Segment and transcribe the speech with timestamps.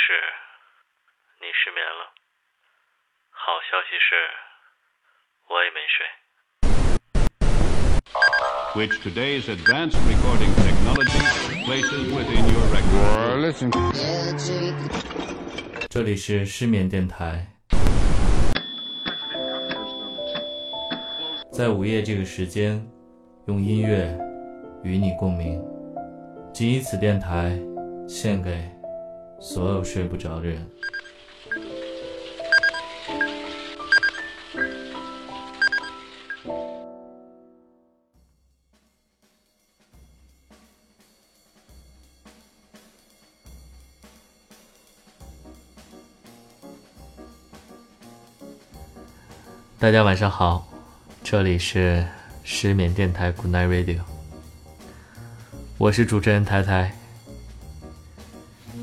[0.00, 0.12] 息是，
[1.40, 2.08] 你失眠了；
[3.30, 4.16] 好消息是，
[5.48, 6.06] 我也没睡。
[8.74, 11.20] which today's advanced recording technology
[11.66, 13.40] places within your record.
[13.40, 13.70] Listen.
[15.88, 17.46] 这里是失眠电台，
[21.52, 22.82] 在午夜这个时间，
[23.46, 24.16] 用音乐
[24.82, 25.62] 与你共鸣。
[26.54, 27.58] 仅以此电台
[28.08, 28.70] 献给
[29.40, 30.70] 所有睡不着的人。
[49.78, 50.68] 大家晚上好，
[51.24, 52.06] 这里是
[52.44, 54.00] 失眠电台 Good Night Radio，
[55.78, 56.99] 我是主持人台台。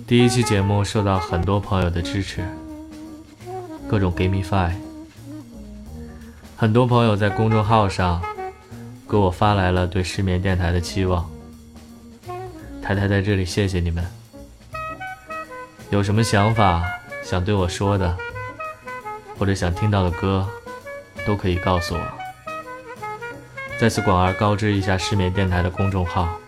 [0.07, 2.41] 第一期节目受到很多朋友的支持，
[3.89, 4.71] 各种 Give me five，
[6.55, 8.23] 很多朋友在公众号上
[9.09, 11.29] 给我发来了对失眠电台的期望，
[12.81, 14.01] 台台在这里谢谢你们。
[15.89, 16.85] 有什么想法
[17.21, 18.15] 想对我说的，
[19.37, 20.47] 或者想听到的歌？
[21.25, 22.01] 都可以告诉我。
[23.77, 26.39] 再次广而告知一下失眠电台的公众号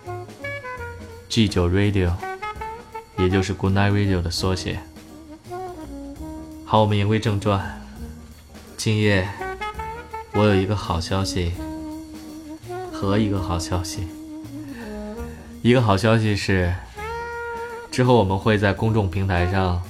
[1.28, 2.14] ：G 九 Radio，
[3.20, 4.80] 也就是 Good Night Radio 的缩写。
[6.66, 7.82] 好，我们言归正传。
[8.78, 9.28] 今夜
[10.32, 11.52] 我有一个好消息
[12.94, 14.08] 和一个好消息。
[15.62, 16.74] 一个好消息是，
[17.92, 19.84] 之后我们会在公众平台上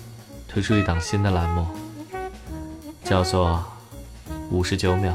[0.47, 1.67] 推出一档新的栏目，
[3.03, 3.63] 叫做。
[4.51, 5.13] 五十九秒，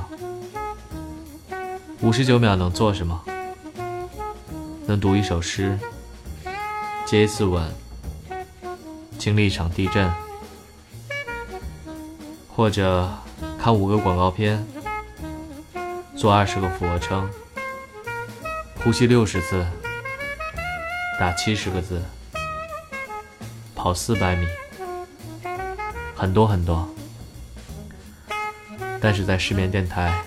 [2.01, 3.21] 五十九秒能做什么？
[4.87, 5.77] 能读一首诗，
[7.05, 7.69] 接一次吻，
[9.19, 10.13] 经历一场地震，
[12.55, 13.09] 或者
[13.59, 14.65] 看五个广告片，
[16.17, 17.29] 做二十个俯卧撑，
[18.83, 19.67] 呼吸六十次，
[21.19, 22.03] 打七十个字，
[23.75, 24.47] 跑四百米，
[26.15, 26.89] 很多很多。
[29.01, 30.23] 但是在失眠电台，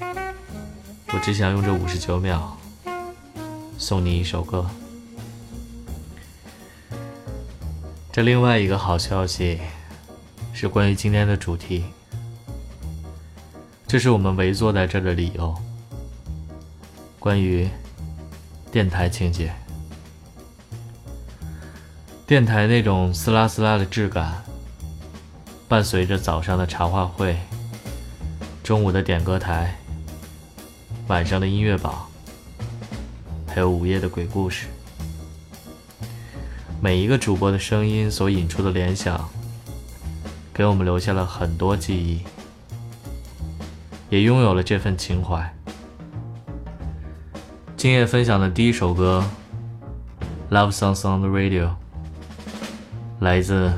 [0.00, 2.58] 我只想用这五十九秒
[3.78, 4.68] 送你一首歌。
[8.14, 9.58] 这另外一个好消息
[10.52, 11.84] 是关于今天的主题，
[13.88, 15.52] 这是我们围坐在这的理由。
[17.18, 17.68] 关于
[18.70, 19.52] 电台情节，
[22.24, 24.44] 电台那种撕拉撕拉的质感，
[25.66, 27.36] 伴随着早上的茶话会。
[28.62, 29.76] 中午的点歌台，
[31.08, 32.06] 晚上的音乐榜，
[33.48, 34.68] 还有午夜的鬼故事，
[36.84, 39.26] 每一个主播的声音所引出的联想，
[40.52, 42.20] 给我们留下了很多记忆，
[44.10, 45.50] 也拥有了这份情怀。
[47.74, 49.24] 今夜分享的第一首歌
[50.54, 51.68] 《Love Songs on the Radio》，
[53.20, 53.72] 来自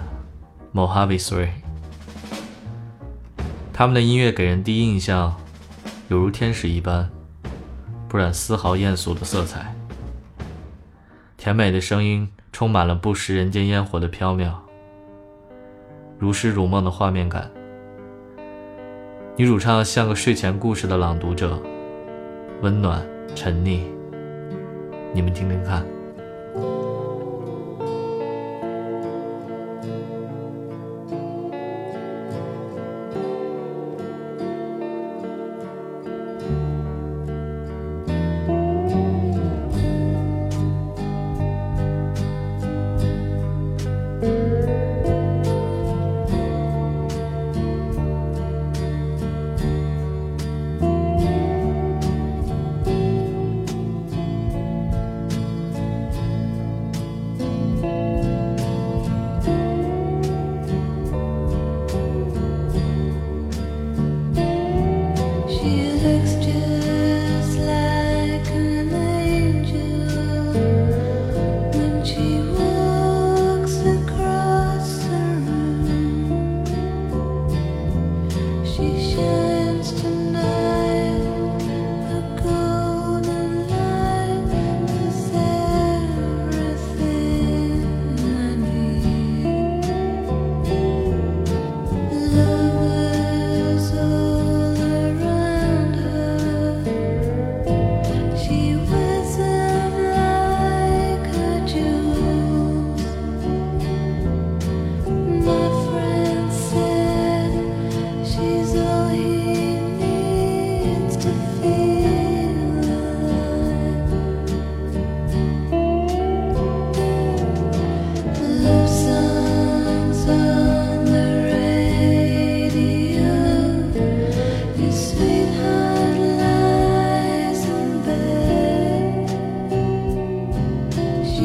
[0.75, 1.51] Mojave Three。
[3.73, 5.37] 他们的音乐给人第一印象，
[6.09, 7.09] 犹如天使一般，
[8.09, 9.73] 不染丝毫艳俗的色彩。
[11.37, 14.51] 甜美的声音充满了不食人间烟火的飘渺，
[16.17, 17.51] 如诗如梦的画面感。
[19.37, 21.61] 女主唱像个睡前故事的朗读者，
[22.63, 23.81] 温暖沉溺。
[25.13, 25.85] 你们听听看。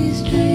[0.02, 0.51] These dreams.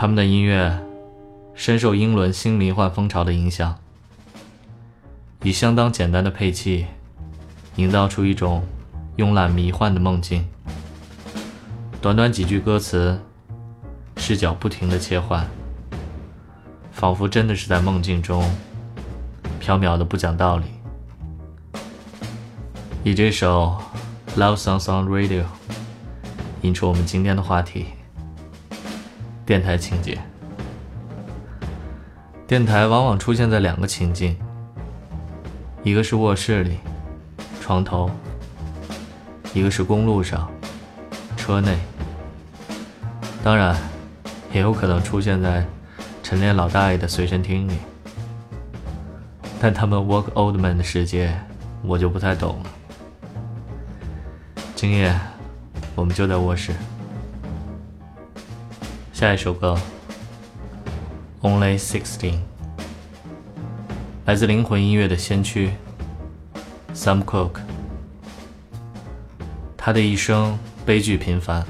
[0.00, 0.78] 他们的音乐
[1.56, 3.80] 深受英伦新迷幻风潮的影响，
[5.42, 6.86] 以相当简单的配器，
[7.74, 8.62] 营造出一种
[9.16, 10.46] 慵懒迷幻的梦境。
[12.00, 13.20] 短短几句歌词，
[14.16, 15.44] 视角不停的切换，
[16.92, 18.48] 仿佛真的是在梦境中，
[19.60, 20.66] 缥缈的不讲道理。
[23.02, 23.76] 以这首
[24.40, 25.42] 《Love Songs on Radio》
[26.62, 27.86] 引出我们今天的话题：
[29.48, 30.18] 电台情节。
[32.46, 34.36] 电台往往出现在两个情境，
[35.82, 36.76] 一个是卧室里、
[37.58, 38.10] 床头，
[39.54, 40.50] 一个是公路上、
[41.34, 41.78] 车内。
[43.42, 43.74] 当然，
[44.52, 45.64] 也有可能出现在
[46.22, 47.78] 晨练老大爷的随身听里。
[49.58, 51.34] 但他们 Work Old Man 的世界，
[51.82, 52.70] 我就不太懂了。
[54.74, 55.18] 今夜，
[55.94, 56.74] 我们就在卧室。
[59.18, 59.76] 下一首歌。
[61.42, 62.38] Only Sixteen，
[64.26, 65.72] 来自灵魂音乐的先驱
[66.94, 67.58] Sam Cooke。
[69.76, 70.56] 他的一生
[70.86, 71.66] 悲剧频繁。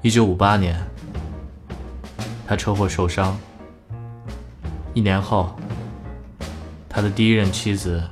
[0.00, 0.82] 一九五八年，
[2.46, 3.36] 他车祸受伤。
[4.94, 5.54] 一年后，
[6.88, 8.02] 他的第一任妻子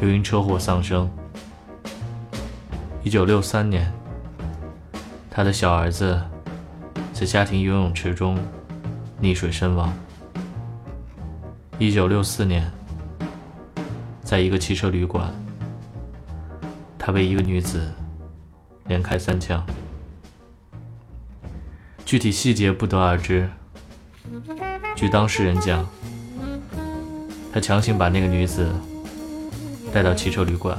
[0.00, 1.10] 又因车祸丧生。
[3.02, 3.92] 一九六三年，
[5.28, 6.22] 他的小儿子
[7.18, 8.38] 在家庭游泳池中。
[9.22, 9.90] 溺水身亡。
[11.78, 12.70] 一九六四年，
[14.22, 15.32] 在一个汽车旅馆，
[16.98, 17.90] 他被一个女子
[18.88, 19.64] 连开三枪。
[22.04, 23.48] 具体细节不得而知。
[24.94, 25.88] 据当事人讲，
[27.50, 28.70] 他强行把那个女子
[29.94, 30.76] 带到汽车旅馆，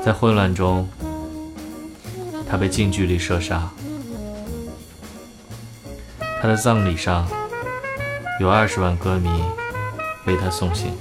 [0.00, 0.88] 在混乱中，
[2.48, 3.68] 他被近距离射杀。
[6.46, 7.26] 他的葬礼上，
[8.38, 9.28] 有二十万歌迷
[10.26, 10.92] 为他送行。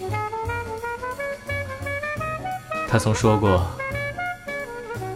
[2.88, 3.64] 他曾说过：“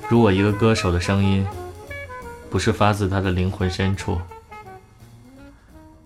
[0.08, 1.44] 如果一个歌手的声音
[2.48, 4.22] 不是发自他的灵魂深处，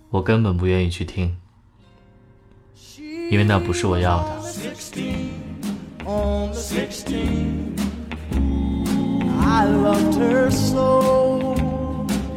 [0.09, 1.35] 我根本不愿意去听，
[3.29, 4.29] 因为那不是我要的。”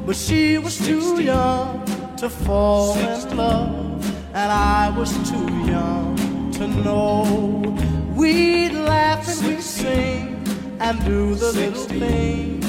[0.07, 1.85] But she was too young
[2.19, 7.77] to fall in love, and I was too young to know.
[8.15, 10.47] We'd laugh and we'd sing
[10.79, 12.65] and do the little things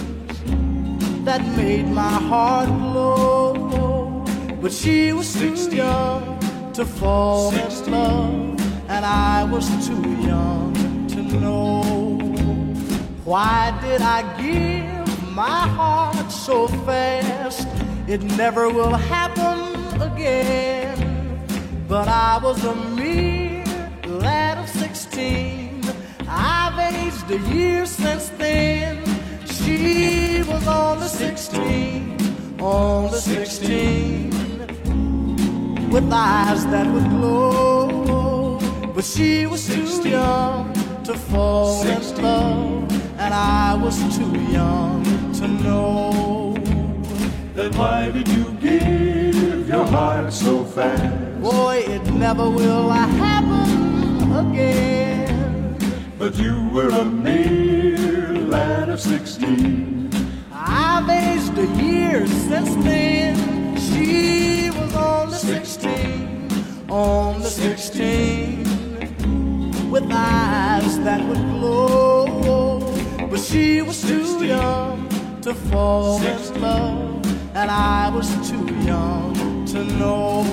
[1.26, 4.26] that made my heart glow.
[4.60, 6.40] But she was too young
[6.74, 10.74] to fall in love, and I was too young
[11.10, 12.18] to know.
[13.26, 14.77] Why did I give?
[15.38, 17.68] My heart so fast.
[18.08, 20.98] It never will happen again.
[21.88, 23.64] But I was a mere
[24.08, 25.84] lad of 16.
[26.28, 29.06] I've aged a year since then.
[29.46, 34.32] She was on the 16, on the 16.
[35.92, 38.58] With eyes that would glow.
[38.96, 42.92] But she was too young to fall in love.
[43.20, 46.54] And I was too young to know.
[47.54, 51.42] Then why did you give your heart so fast?
[51.42, 55.78] Boy, it never will happen again.
[56.18, 60.10] But you were a mere lad of sixteen.
[60.52, 63.36] I've aged a year since then.
[63.78, 66.50] She was only sixteen,
[66.90, 68.64] only sixteen,
[69.92, 72.80] with eyes that would glow.
[73.30, 75.07] But she was too young
[75.48, 77.22] to fall in love,
[77.56, 79.34] and I was too young
[79.68, 80.44] to know.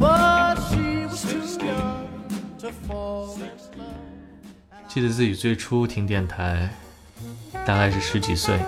[0.00, 2.08] But she was too young
[2.60, 4.88] to fall in love.
[4.88, 6.70] 记得自己最初听电台，
[7.66, 8.58] 大概是十几岁，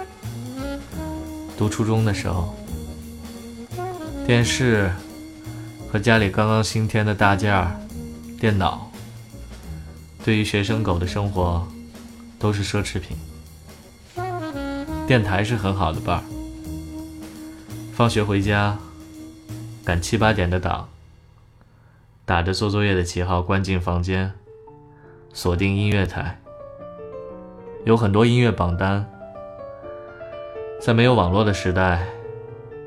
[1.57, 2.55] 读初中的时候，
[4.27, 4.91] 电视
[5.91, 7.75] 和家里刚刚新添的大件儿
[8.39, 8.91] 电脑，
[10.23, 11.67] 对于学生狗的生活。
[12.41, 13.17] 都是奢侈品。
[15.09, 16.23] 电台是很好的伴儿。
[17.95, 18.77] 放学回家，
[19.83, 20.87] 赶七八点的档，
[22.27, 24.31] 打着做作业的旗号关进房间，
[25.33, 26.39] 锁定音乐台。
[27.87, 29.03] 有很多音乐榜单。
[30.79, 32.07] 在没有网络的时代，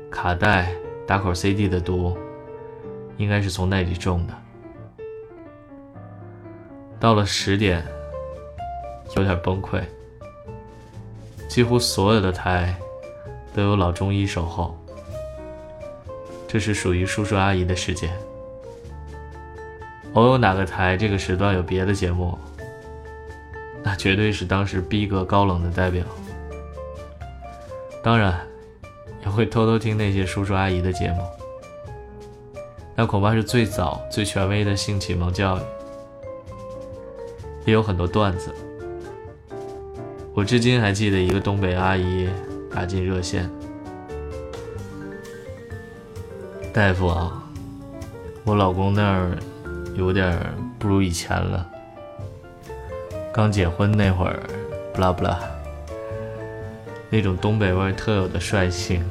[0.08, 0.72] 卡带、
[1.04, 2.16] 打口 CD 的毒，
[3.16, 4.34] 应该是从那里种的。
[7.00, 7.84] 到了十点。
[9.16, 9.82] 有点崩溃。
[11.52, 12.74] 几乎所有的台
[13.54, 14.74] 都有老中医守候。
[16.48, 18.10] 这是属于叔叔阿姨的世界。
[20.14, 22.38] 偶有哪个台这个时段有别的节目，
[23.82, 26.02] 那绝对是当时逼格高冷的代表。
[28.02, 28.40] 当然，
[29.22, 31.22] 也会偷偷听那些叔叔阿姨的节目，
[32.96, 35.60] 那恐怕是最早、最权威的性启蒙教育，
[37.66, 38.50] 也有很多段子。
[40.34, 42.28] 我至今还记得一个东北阿姨
[42.74, 43.50] 打进热线
[46.72, 47.42] ：“大夫啊，
[48.44, 49.38] 我老公那儿……”
[49.94, 50.34] 有点
[50.78, 51.68] 不如以前了。
[53.30, 54.40] 刚结婚那会儿，
[54.94, 55.38] 不拉不拉，
[57.10, 59.04] 那种东北味特有的率性，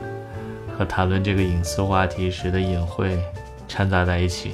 [0.76, 3.24] 和谈论这个隐私话题时的隐晦
[3.68, 4.54] 掺杂在一起，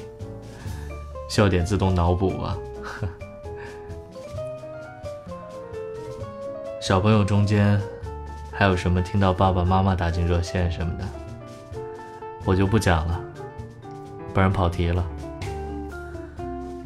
[1.29, 2.57] 笑点自动脑补啊。
[6.87, 7.77] 小朋友中间
[8.49, 11.03] 还有什么听到爸爸妈妈打进热线什么的，
[12.45, 13.19] 我就不讲了，
[14.33, 15.05] 不然跑题了。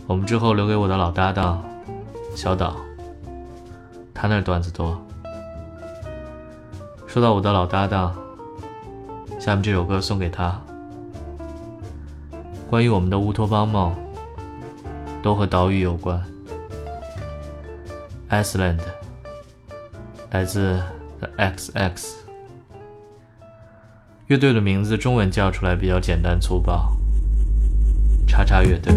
[0.08, 1.64] 我们之后留给我的老搭档
[2.36, 2.78] 小岛，
[4.12, 5.00] 他那段子多。
[7.06, 8.16] 说到我的老搭档，
[9.40, 10.60] 下面这首歌送给他。
[12.72, 13.96] 关于我们的乌托邦梦，
[15.22, 16.20] 都和岛屿有关。
[18.32, 18.80] Iceland，
[20.32, 20.82] 来自
[21.38, 22.14] XX
[24.28, 26.96] 乐队的名字，中文叫出来比较简单粗暴，
[28.26, 28.94] 叉叉乐队。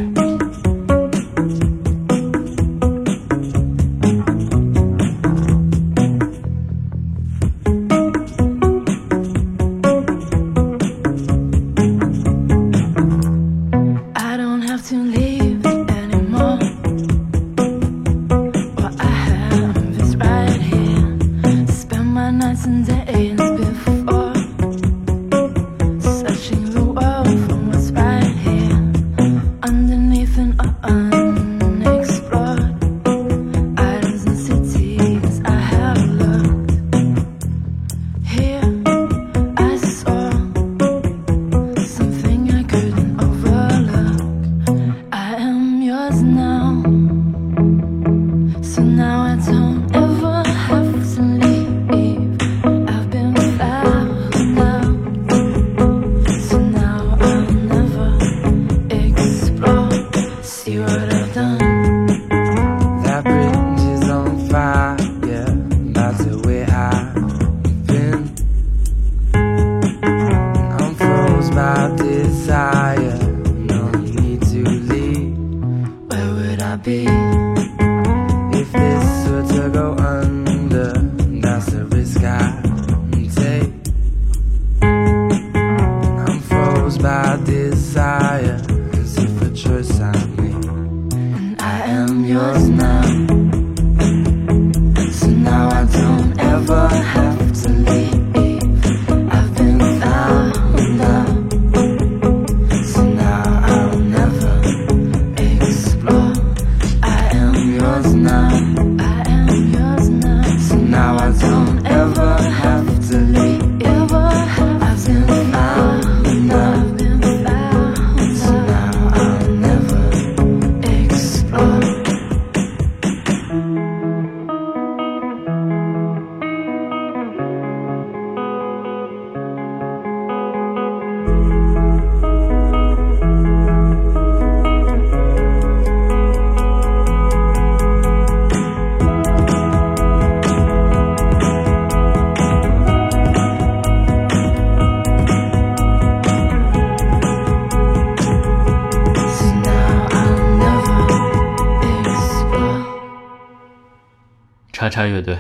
[154.85, 155.39] 叉叉乐队，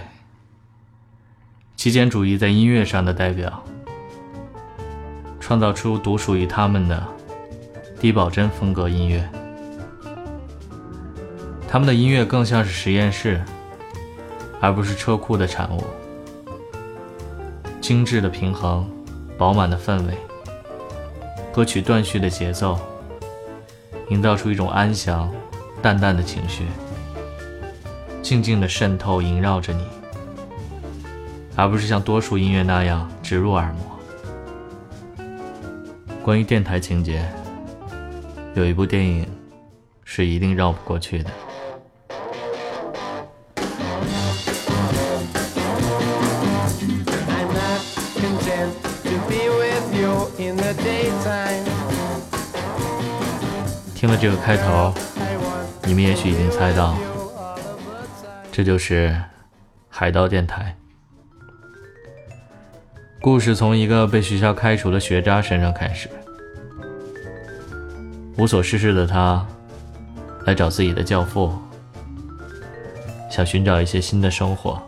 [1.76, 3.62] 极简主义在音乐上的代表，
[5.38, 7.06] 创造出独属于他们的
[8.00, 9.28] 低保真风格音乐。
[11.68, 13.44] 他们的音乐更像是实验室，
[14.62, 15.84] 而不是车库的产物。
[17.82, 18.90] 精致的平衡，
[19.36, 20.16] 饱满的氛围，
[21.52, 22.78] 歌曲断续的节奏，
[24.08, 25.30] 营造出一种安详、
[25.82, 26.64] 淡淡的情绪。
[28.24, 29.84] 静静的渗透萦绕着你，
[31.54, 33.84] 而不是像多数音乐那样植入耳膜。
[36.22, 37.22] 关于电台情节，
[38.54, 39.26] 有一部电影
[40.04, 41.30] 是一定绕不过去的。
[53.94, 54.94] 听了这个开头，
[55.84, 56.96] 你们也许已经猜到，
[58.56, 59.20] 这就是
[59.88, 60.76] 海盗电台。
[63.20, 66.08] 故事从一个被学校开除的学渣身上开始。
[68.38, 69.44] 无所事事的他，
[70.46, 71.52] 来找自己的教父，
[73.28, 74.80] 想寻找一些新的生活。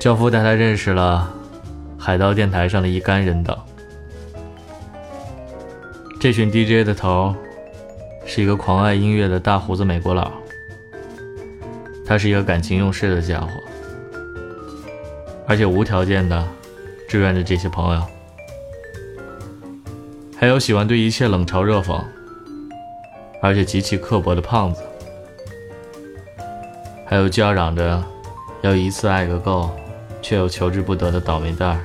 [0.00, 1.30] 教父带他认识了
[1.98, 3.54] 海盗电台上的一干人等。
[6.18, 7.36] 这群 DJ 的头
[8.24, 10.32] 是一个狂爱音乐的大胡子美国佬。
[12.08, 13.48] 他是一个感情用事的家伙，
[15.46, 16.42] 而且无条件的
[17.06, 18.02] 志愿着这些朋友。
[20.40, 22.02] 还有喜欢对一切冷嘲热讽，
[23.42, 24.82] 而且极其刻薄的胖子，
[27.04, 28.02] 还有叫嚷着
[28.62, 29.68] 要一次爱个够，
[30.22, 31.80] 却又求之不得的倒霉蛋儿，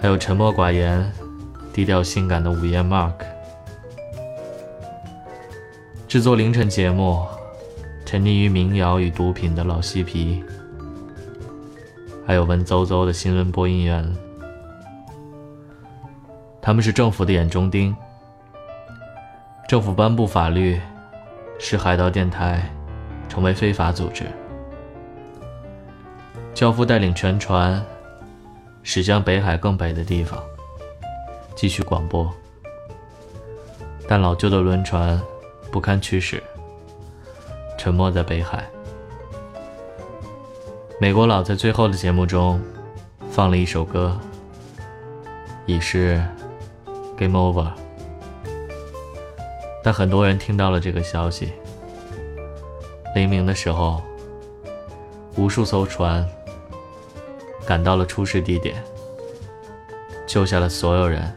[0.00, 1.08] 还有沉默寡言、
[1.72, 3.12] 低调性感的午夜 Mark，
[6.08, 7.24] 制作凌晨节目。
[8.06, 10.40] 沉溺于民谣与毒品的老嬉皮，
[12.24, 14.16] 还有文绉绉的新闻播音员，
[16.62, 17.94] 他们是政府的眼中钉。
[19.68, 20.80] 政府颁布法律，
[21.58, 22.62] 使海盗电台
[23.28, 24.24] 成为非法组织。
[26.54, 27.84] 教父带领全船
[28.84, 30.40] 驶向北海更北的地方，
[31.56, 32.32] 继续广播。
[34.06, 35.20] 但老旧的轮船
[35.72, 36.40] 不堪驱使。
[37.86, 38.68] 沉没在北海。
[41.00, 42.60] 美国佬在最后的节目中
[43.30, 44.18] 放了一首歌，
[45.66, 46.20] 已是
[47.16, 47.70] Game Over。
[49.84, 51.52] 但很多人听到了这个消息。
[53.14, 54.02] 黎明的时候，
[55.36, 56.28] 无数艘船
[57.64, 58.82] 赶到了出事地点，
[60.26, 61.32] 救下了所有人。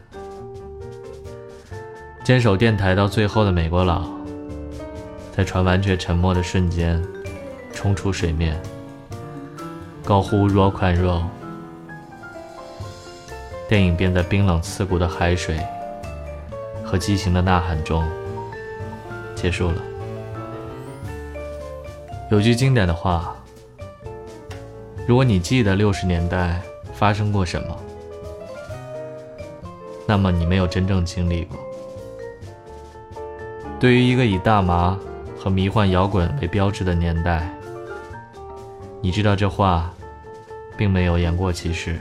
[2.24, 4.19] 坚守电台到最后的美国佬。
[5.40, 7.02] 在船完全沉没的瞬间，
[7.72, 8.62] 冲出水面，
[10.04, 11.24] 高呼 “Rock and Roll”。
[13.70, 15.58] 电影便在冰冷刺骨的海水
[16.84, 18.06] 和激情的呐喊中
[19.34, 19.82] 结束了。
[22.30, 23.34] 有句经典的话
[25.08, 26.60] ：“如果你记得六十年代
[26.94, 27.80] 发生过什么，
[30.06, 31.58] 那么你没有真正经历过。”
[33.80, 35.00] 对于一个以大麻
[35.40, 37.50] 和迷幻摇滚为标志的年代，
[39.00, 39.90] 你知道这话
[40.76, 41.98] 并没有言过其实。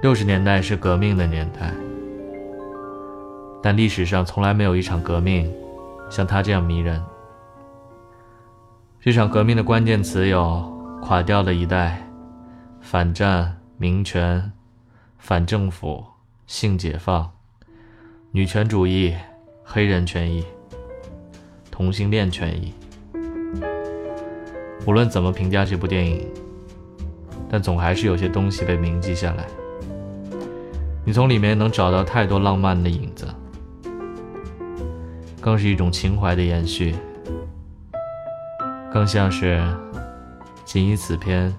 [0.00, 1.70] 六十年代是革命的年代，
[3.62, 5.52] 但历史上从来没有一场革命
[6.08, 7.04] 像它这样迷人。
[8.98, 10.72] 这场革命的关键词有：
[11.02, 12.02] 垮掉的一代、
[12.80, 14.50] 反战、民权、
[15.18, 16.02] 反政府、
[16.46, 17.30] 性解放、
[18.30, 19.14] 女权主义、
[19.62, 20.42] 黑人权益。
[21.78, 22.74] 同性恋权益。
[24.84, 26.26] 无论怎么评价这部电影，
[27.48, 29.46] 但总还是有些东西被铭记下来。
[31.04, 33.28] 你从里面能找到太多浪漫的影子，
[35.40, 36.96] 更是一种情怀的延续，
[38.92, 39.64] 更像是
[40.64, 41.56] 仅以此片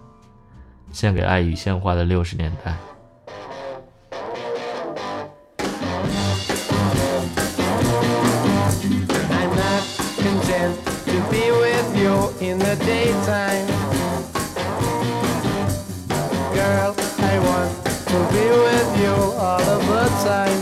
[0.92, 2.76] 献给爱与鲜花的六十年代。
[20.20, 20.59] outside.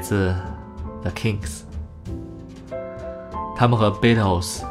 [0.00, 0.34] 自
[1.02, 1.62] The Kings。
[3.56, 4.62] 他们和 Beatles、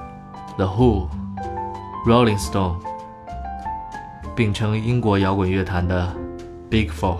[0.57, 1.07] The Who、
[2.07, 2.77] Rolling Stone
[4.35, 6.11] 并称英国摇滚乐坛的
[6.69, 7.17] Big Four。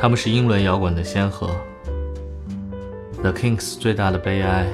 [0.00, 1.50] 他们是英伦摇滚的先河。
[3.20, 4.66] The Kings 最大的悲哀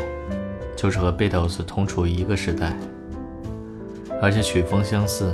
[0.77, 2.77] 就是和 Beatles 同处一个时代，
[4.21, 5.33] 而且曲风相似。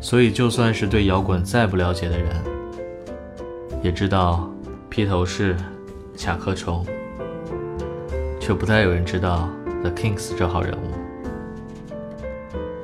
[0.00, 2.28] 所以，就算是对摇滚再不了解的人，
[3.82, 4.50] 也知道
[4.90, 5.56] 披头士、
[6.16, 6.84] 甲壳虫，
[8.40, 9.48] 却不太有人知道
[9.82, 10.92] The Kings 这号人物。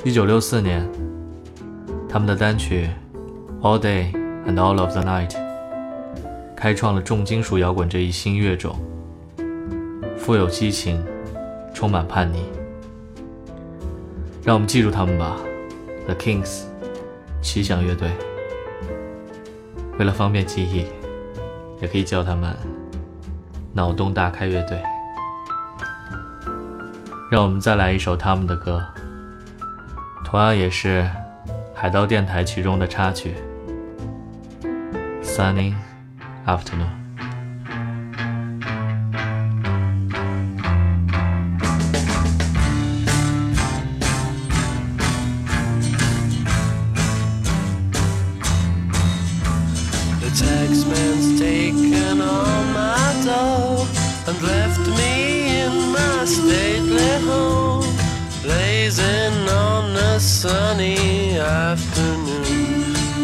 [0.04, 0.88] 一九六四年，
[2.08, 2.88] 他们的单曲
[3.62, 4.12] 《All Day
[4.46, 5.30] and All of the Night》
[6.54, 8.78] 开创了重金属摇滚这一新乐种，
[10.16, 11.04] 富有激情，
[11.74, 12.44] 充满叛逆。
[14.44, 15.36] 让我们记住他们吧
[16.06, 16.64] ，The Kings。
[17.40, 18.10] 奇想乐队，
[19.98, 20.86] 为了方便记忆，
[21.80, 22.54] 也可以叫他们
[23.72, 24.82] “脑洞大开乐队”。
[27.30, 28.84] 让我们再来一首他们的歌，
[30.24, 31.08] 同样也是
[31.74, 33.34] 海盗电台曲中的插曲，
[35.22, 35.74] 《Sunny
[36.46, 36.86] Afternoon》。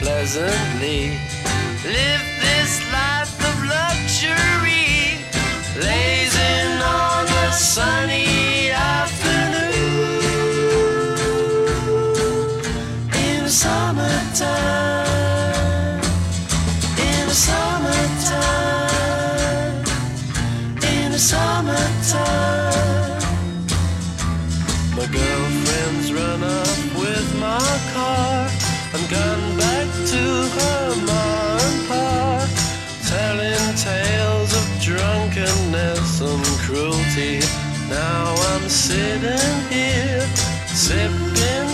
[0.00, 1.18] pleasantly.
[1.84, 5.20] Live this life of luxury.
[5.78, 10.22] Lazing on a sunny afternoon
[13.14, 14.46] in summertime,
[16.98, 18.64] in summertime,
[20.82, 22.55] in the summertime.
[28.98, 30.22] And gone back to
[30.56, 32.48] her mom and pa,
[33.06, 37.40] telling tales of drunkenness and cruelty.
[37.90, 40.26] Now I'm sitting here,
[40.66, 41.65] sipping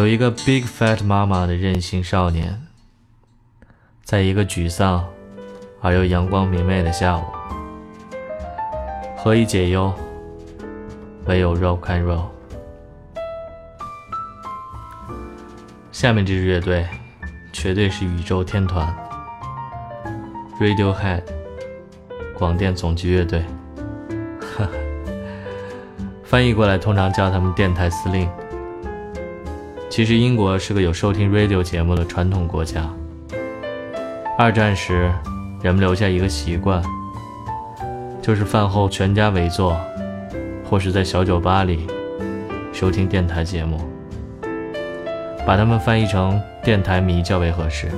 [0.00, 2.58] 有一个 Big Fat 妈妈的任性少年，
[4.02, 5.06] 在一个沮丧
[5.82, 7.22] 而又阳光明媚的下午，
[9.14, 9.92] 何以解忧？
[11.26, 12.24] 唯有 Rock and Roll。
[15.92, 16.88] 下面这支乐队
[17.52, 18.90] 绝对是宇宙天团
[20.58, 21.24] ，Radiohead，
[22.38, 23.44] 广电总局乐队。
[24.40, 24.68] 哈哈，
[26.24, 28.26] 翻译过来通常叫他们电台司令。
[30.00, 32.88] 其实英国是个有收听 radio 节目的传统国家。
[34.38, 35.12] 二战时，
[35.62, 36.82] 人们留下一个习惯，
[38.22, 39.78] 就是饭后全家围坐，
[40.64, 41.86] 或是在小酒吧里
[42.72, 43.78] 收听电台节目，
[45.46, 47.90] 把它们翻译成电台迷较为合适。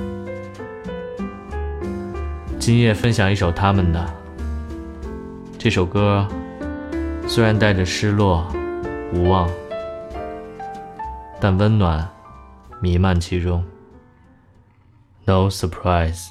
[2.59, 4.05] 今夜分享一首他们的
[5.57, 6.27] 这首歌，
[7.29, 8.45] 虽然带着失落、
[9.13, 9.49] 无望。
[11.43, 12.09] 但温暖
[12.79, 13.61] 弥漫其中。
[15.25, 16.29] No surprise。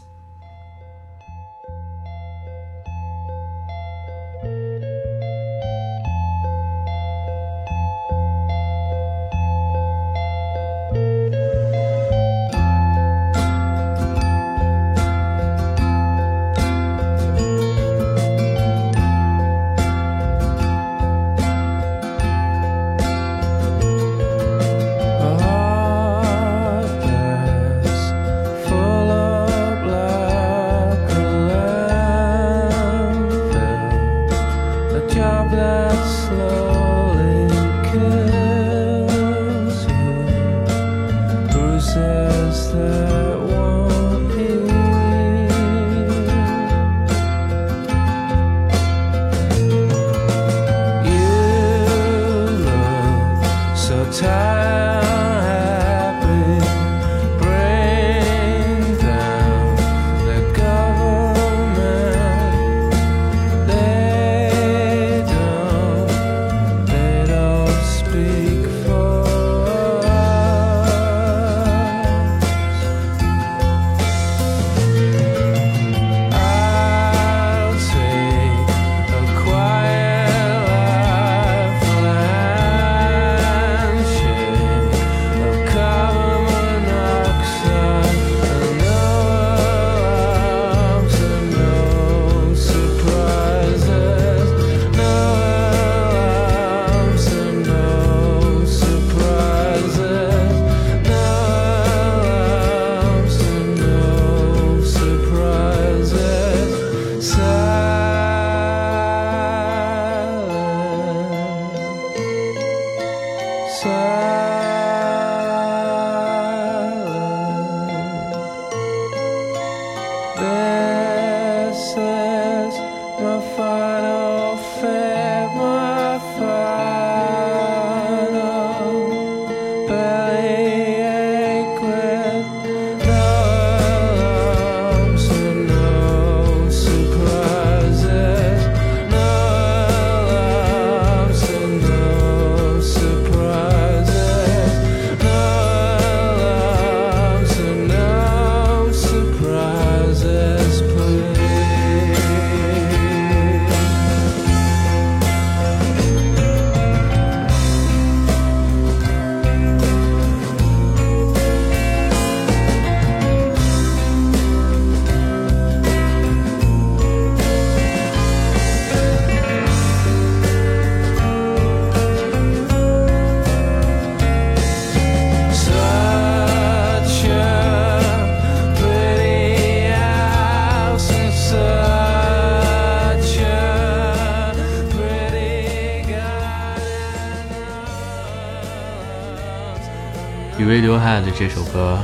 [190.73, 191.98] Radiohead 这首歌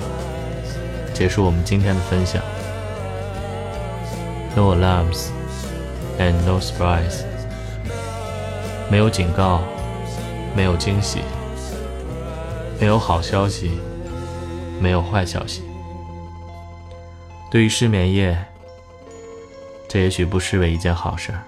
[1.14, 2.42] 结束我们今天的分享。
[4.54, 5.28] No alarms
[6.18, 7.22] and no surprise，
[8.90, 9.62] 没有警告，
[10.54, 11.20] 没有惊喜，
[12.78, 13.80] 没有好消息，
[14.78, 15.62] 没有坏消息。
[17.50, 18.36] 对于失眠夜，
[19.88, 21.42] 这也许不失为一件好事儿。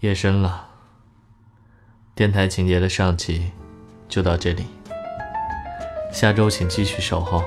[0.00, 0.68] 夜深了，
[2.14, 3.50] 电台情节的上集
[4.08, 4.66] 就到这里。
[6.12, 7.42] 下周请继续守候。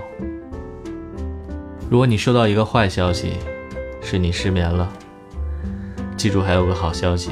[1.89, 3.37] 如果你收到一个坏消息，
[4.01, 4.91] 是你失眠了，
[6.17, 7.31] 记住还有个好消息。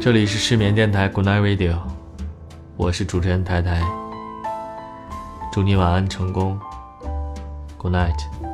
[0.00, 1.78] 这里是失眠电台 Good Night Radio，
[2.76, 3.80] 我是主持人台台。
[5.52, 6.58] 祝你晚安成功
[7.78, 8.51] ，Good night。